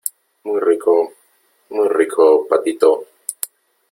muy 0.45 0.59
rico, 0.61 1.13
muy 1.69 1.87
rico, 1.89 2.47
patito. 2.49 3.03